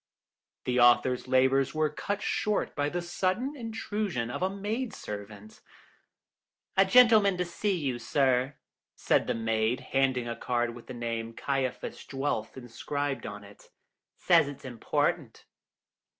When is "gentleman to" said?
6.85-7.45